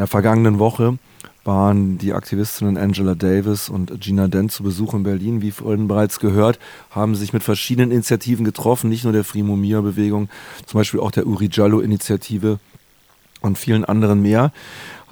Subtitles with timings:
[0.00, 0.98] der vergangenen Woche
[1.44, 5.42] waren die Aktivistinnen Angela Davis und Gina Dent zu Besuch in Berlin.
[5.42, 10.30] Wie vorhin bereits gehört, haben sich mit verschiedenen Initiativen getroffen, nicht nur der Free Mumia-Bewegung,
[10.64, 12.58] zum Beispiel auch der Uri Jallo-Initiative
[13.42, 14.52] und vielen anderen mehr.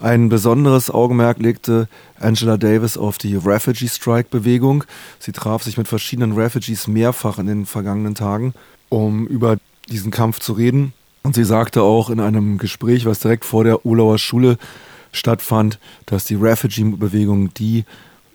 [0.00, 1.86] Ein besonderes Augenmerk legte
[2.18, 4.84] Angela Davis auf die Refugee Strike-Bewegung.
[5.18, 8.54] Sie traf sich mit verschiedenen Refugees mehrfach in den vergangenen Tagen,
[8.88, 9.58] um über
[9.90, 10.94] diesen Kampf zu reden.
[11.28, 14.56] Und sie sagte auch in einem Gespräch, was direkt vor der Olauer Schule
[15.12, 17.84] stattfand, dass die Refugee-Bewegung die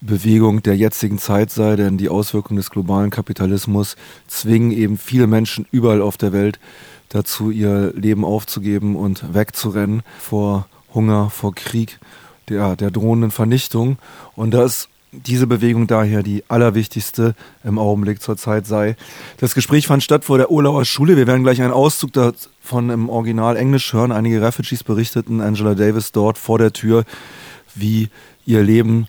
[0.00, 3.96] Bewegung der jetzigen Zeit sei, denn die Auswirkungen des globalen Kapitalismus
[4.26, 6.58] zwingen eben viele Menschen überall auf der Welt
[7.10, 11.98] dazu, ihr Leben aufzugeben und wegzurennen vor Hunger, vor Krieg,
[12.48, 13.98] der, der drohenden Vernichtung.
[14.34, 18.96] Und dass diese Bewegung daher die allerwichtigste im Augenblick zurzeit sei.
[19.38, 21.16] Das Gespräch fand statt vor der Urlauer Schule.
[21.16, 24.12] Wir werden gleich einen Auszug davon im Original Englisch hören.
[24.12, 27.04] Einige Refugees berichteten Angela Davis dort vor der Tür,
[27.74, 28.08] wie
[28.44, 29.06] ihr Leben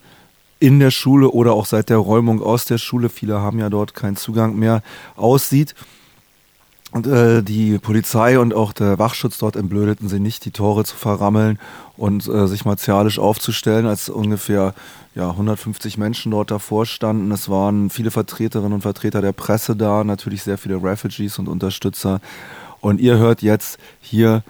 [0.59, 3.93] in der Schule oder auch seit der Räumung aus der Schule, viele haben ja dort
[3.93, 4.83] keinen Zugang mehr,
[5.15, 5.73] aussieht.
[6.91, 10.95] Und äh, die Polizei und auch der Wachschutz dort entblödeten sie nicht, die Tore zu
[10.95, 11.59] verrammeln
[11.97, 14.73] und äh, sich martialisch aufzustellen, als ungefähr
[15.13, 17.31] ja, 150 Menschen dort davor standen.
[17.31, 22.21] Es waren viele Vertreterinnen und Vertreter der Presse da, natürlich sehr viele Refugees und Unterstützer.
[22.81, 24.43] Und ihr hört jetzt hier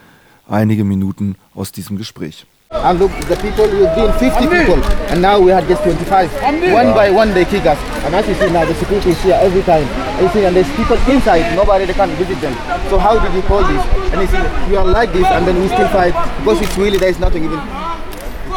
[0.48, 2.46] einige Minuten aus diesem Gespräch.
[2.72, 6.30] And look, the people, we've been 50 people, and now we had just 25.
[6.72, 7.80] One by one, they kick us.
[8.06, 10.09] And as you see now, the security is here every time.
[10.20, 12.52] And you see, and there's people inside, nobody they can visit them.
[12.90, 13.86] So how did you call this?
[14.12, 16.98] And you see, we are like this, and then we still fight because it's really
[16.98, 17.58] there is nothing even.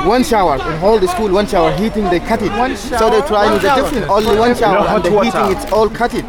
[0.04, 2.50] One shower in all the school, one shower heating, they cut it.
[2.76, 6.12] so they try with the different, only one shower, and the heating, it's all cut
[6.14, 6.24] it.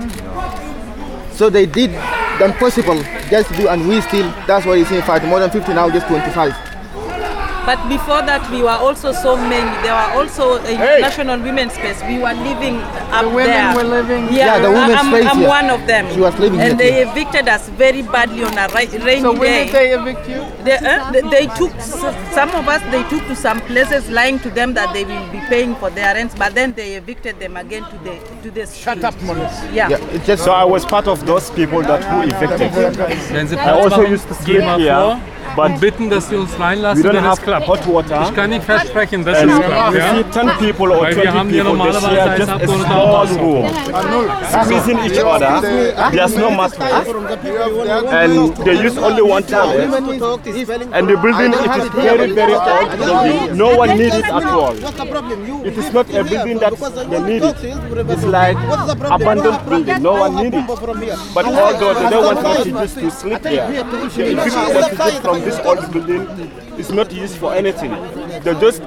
[1.33, 1.89] So they did
[2.37, 5.49] the impossible just to do, and we still, that's why you see fight more than
[5.49, 6.55] 50 now, just 25.
[7.65, 9.71] But before that, we were also so many.
[9.83, 10.99] There were also a Hey.
[11.01, 12.01] national women's space.
[12.07, 13.75] We were living up the women there.
[13.75, 15.47] were living- Yeah, Yeah, the women's I'm, space I'm here.
[15.47, 16.05] one of them.
[16.13, 19.31] She was living and here they evicted us very badly on a ri- rainy So
[19.31, 19.63] when day.
[19.65, 20.41] did they evict you?
[20.65, 21.71] They, uh, they, they took
[22.33, 22.81] some of us.
[22.91, 26.13] They took to some places, lying to them that they will be paying for their
[26.15, 26.35] rents.
[26.37, 28.83] But then they evicted them again to the to the street.
[28.99, 29.63] Shut up, Maurice.
[29.73, 29.87] Yeah.
[29.89, 32.71] Yeah, it's just So I was part of those people that who evicted.
[33.31, 35.19] Wenn Sie I also used to gehen sleep here, vor
[35.55, 37.85] but bitten, dass Sie uns we reinlassen, don't wenn es have klappt.
[37.85, 38.21] hot water.
[38.29, 39.93] Ich kann nicht versprechen, dass äh, es klappt.
[39.93, 40.15] you Ja?
[40.15, 42.49] see 10 people or Weil wir 20 haben hier people, they normalerweise share als just
[42.49, 43.65] a Abgeordnete small auch room,
[44.63, 45.61] squeezing each other.
[46.11, 47.07] There's no mattress,
[48.11, 49.89] and they use only one toilet.
[50.93, 53.57] And the building, it is very, very old building.
[53.57, 54.73] No one needs it at all.
[55.65, 56.73] It is not a building that
[57.09, 57.55] they need it.
[58.09, 58.57] It's like
[59.11, 60.01] abandoned building.
[60.01, 60.67] No one needs it.
[61.33, 65.91] But although they don't want refugees to sleep here, the evicted refugees from this old
[65.91, 66.23] building
[66.77, 67.91] is not used for anything.
[68.43, 68.81] They just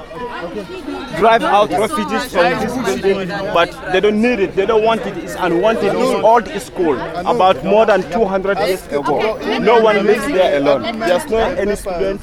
[1.19, 4.55] drive out refugees from this building, but they don't need it.
[4.55, 5.17] They don't want it.
[5.19, 5.95] It's unwanted.
[5.95, 9.39] It's old school, about more than 200 years ago.
[9.59, 10.99] No one lives there alone.
[10.99, 12.21] There's no any student,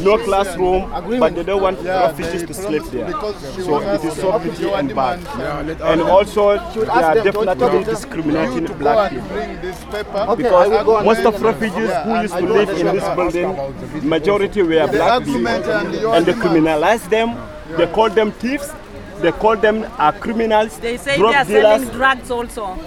[0.00, 0.90] no classroom,
[1.20, 3.10] but they don't want refugees to sleep there.
[3.10, 5.18] So it is so pretty and bad.
[5.80, 10.36] And also, they are definitely discriminating black people.
[10.36, 15.46] Because most of refugees who used to live in this building, majority were black people.
[15.46, 17.36] And they criminalize them,
[17.76, 18.72] they call them thieves,
[19.20, 21.82] they call them uh, criminals, They say drug they are dealers.
[21.82, 22.78] selling drugs also.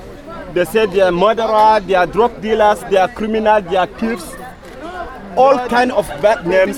[0.53, 4.35] They say they are murderers, they are drug dealers, they are criminals, they are thieves.
[5.37, 6.77] All kind of bad names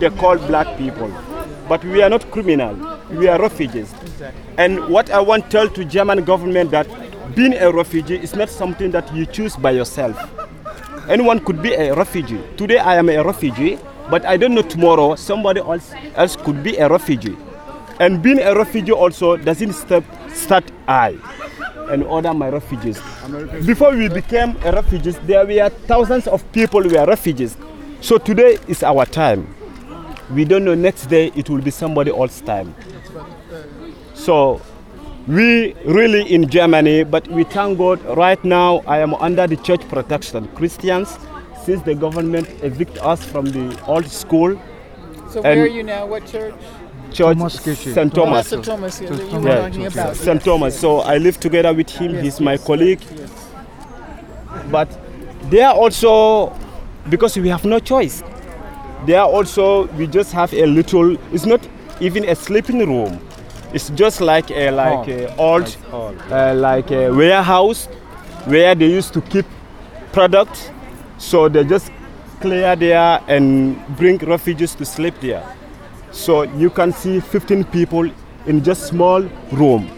[0.00, 1.10] they call black people.
[1.68, 2.74] But we are not criminal,
[3.10, 3.92] we are refugees.
[4.56, 6.86] And what I want to tell to German government that
[7.34, 10.16] being a refugee is not something that you choose by yourself.
[11.08, 12.40] Anyone could be a refugee.
[12.56, 13.78] Today I am a refugee,
[14.10, 17.36] but I don't know tomorrow somebody else, else could be a refugee.
[17.98, 21.18] And being a refugee also doesn't stop, start I
[21.90, 23.00] and other my refugees.
[23.64, 27.56] Before we became refugees, there were thousands of people who were refugees.
[28.00, 29.54] So today is our time.
[30.30, 32.74] We don't know next day it will be somebody else's time.
[34.14, 34.60] So
[35.26, 39.86] we really in Germany, but we thank God right now I am under the church
[39.88, 40.48] protection.
[40.48, 41.18] Christians,
[41.66, 44.56] since the government evict us from the old school,
[45.28, 46.06] So And- where are you now?
[46.06, 46.54] What church?
[47.12, 47.36] church
[47.96, 48.14] St.
[48.14, 48.46] Thomas.
[48.48, 48.64] St.
[48.64, 50.16] Thomas here that you were talking Yeah, about.
[50.16, 50.42] St.
[50.44, 50.78] Thomas.
[50.78, 52.14] So I live together with him.
[52.22, 53.00] He's my colleague.
[53.18, 53.30] Yes.
[54.70, 54.88] But
[55.50, 56.52] they are also,
[57.10, 58.22] because we have no choice,
[59.06, 61.60] they are also, we just have a little, it's not
[62.00, 63.18] even a sleeping room.
[63.74, 67.86] It's just like a, like a old, uh, like a warehouse
[68.46, 69.44] where they used to keep
[70.12, 70.70] products.
[71.18, 71.90] So they just
[72.40, 75.42] clear there and bring refugees to sleep there.
[76.12, 78.10] So you can see 15 people
[78.46, 79.22] in just small
[79.52, 79.90] room.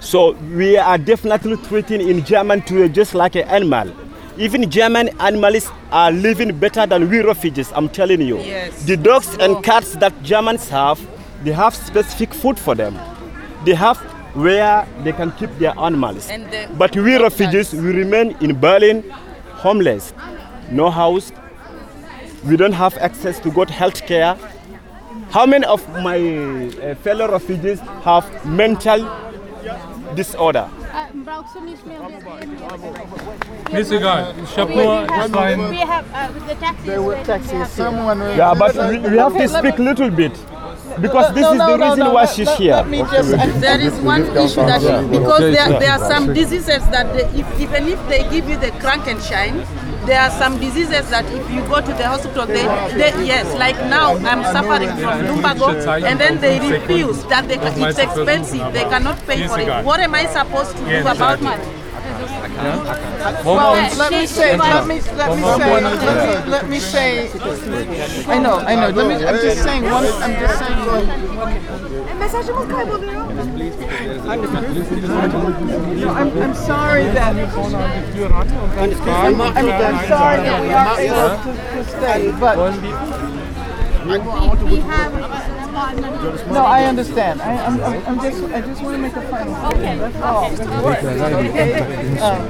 [0.00, 3.92] So we are definitely treating in German to just like an animal.
[4.38, 8.38] Even German animals are living better than we refugees, I'm telling you.
[8.38, 8.84] Yes.
[8.84, 10.98] The dogs and cats that Germans have,
[11.44, 12.98] they have specific food for them.
[13.66, 13.98] They have
[14.34, 16.28] where they can keep their animals.
[16.28, 19.04] The- but we refugees, we remain in Berlin
[19.62, 20.12] homeless.
[20.70, 21.32] No house.
[22.44, 24.36] We don't have access to good health care.
[25.30, 29.00] How many of my uh, fellow refugees have mental
[30.16, 30.68] disorder?
[31.24, 31.98] Brauchst du nicht mehr
[33.70, 34.34] Mir ist egal.
[34.42, 36.86] Ich hab nur, ich war in, We have uh, with the taxis.
[36.86, 37.68] There were taxis.
[37.76, 38.20] Someone.
[38.36, 40.32] Yeah, but we, we have to speak a little bit
[41.00, 42.74] because this No, is no, the no, reason no, why let- she's let- here.
[42.76, 43.60] Let me just.
[43.60, 47.60] There is one issue that she, because there, there are some diseases that they, if,
[47.60, 49.66] even if they give you the Krankenschein,
[50.06, 52.62] there are some diseases that if you go to the hospital, they,
[52.96, 55.68] they yes, like now I'm suffering from lumbago,
[56.04, 59.84] and then they refuse that they, it's expensive, they cannot pay for it.
[59.84, 61.79] What am I supposed to do about it?
[63.44, 64.56] Well, let me say.
[64.56, 65.00] Let me.
[65.00, 65.80] Let me say.
[65.80, 66.50] Let me.
[66.50, 67.30] Let me say.
[68.28, 68.58] I know.
[68.58, 68.90] I know.
[68.90, 69.14] Let me.
[69.24, 70.04] I'm just saying one.
[70.04, 71.08] I'm just saying one.
[76.10, 77.34] I'm, I'm sorry that.
[77.34, 77.38] I'm,
[79.40, 79.56] I'm,
[80.06, 82.56] sorry that we aren't able to, to stay, but
[84.70, 85.12] we have
[85.70, 87.40] a spot in the no, I understand.
[87.42, 88.42] I, I'm, I'm, I'm just.
[88.52, 90.12] I just want to make a final Okay, statement.
[90.12, 90.50] That's all.
[90.92, 92.18] Okay.
[92.20, 92.40] Um,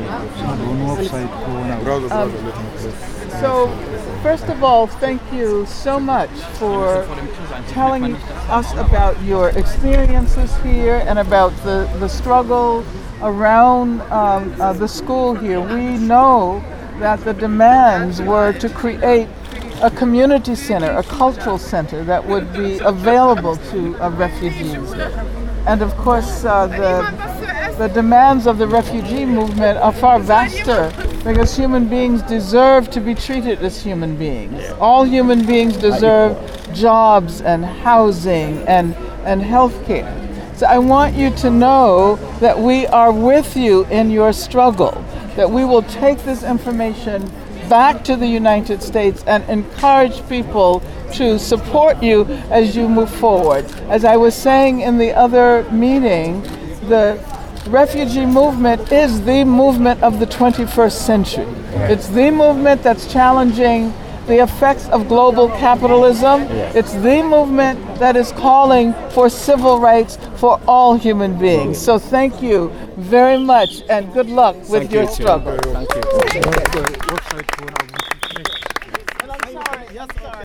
[3.40, 3.68] So,
[4.22, 7.06] first of all, thank you so much for
[7.68, 8.16] telling
[8.48, 12.84] us about your experiences here and about the, the struggle
[13.22, 15.60] around um, uh, the school here.
[15.60, 16.62] We know
[16.98, 19.28] that the demands were to create
[19.82, 24.92] a community center, a cultural center that would be available to uh, refugees.
[25.66, 30.92] And of course, uh, the, the demands of the refugee movement are far vaster
[31.24, 34.62] because human beings deserve to be treated as human beings.
[34.80, 36.36] All human beings deserve
[36.74, 38.94] jobs and housing and,
[39.24, 40.16] and health care.
[40.56, 45.02] So I want you to know that we are with you in your struggle,
[45.36, 47.30] that we will take this information
[47.70, 50.82] back to the United States and encourage people
[51.12, 53.64] to support you as you move forward.
[53.88, 56.42] As I was saying in the other meeting,
[56.88, 57.18] the
[57.68, 61.46] refugee movement is the movement of the 21st century.
[61.92, 63.94] It's the movement that's challenging
[64.30, 66.42] the effects of global capitalism.
[66.78, 71.78] It's the movement that is calling for civil rights for all human beings.
[71.78, 75.58] So thank you very much and good luck with your struggle.
[77.10, 77.79] Uhrzeit von